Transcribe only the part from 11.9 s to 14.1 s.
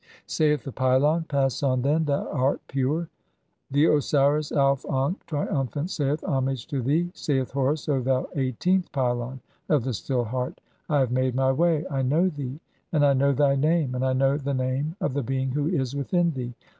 I know thee, and I know thy name, and